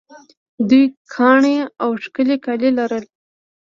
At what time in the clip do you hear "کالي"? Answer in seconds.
2.45-2.69